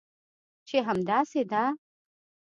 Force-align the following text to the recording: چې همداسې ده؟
چې 0.67 0.77
همداسې 0.87 1.41
ده؟ 1.51 1.63